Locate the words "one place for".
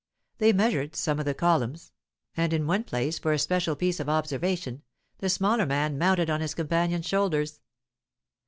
2.65-3.33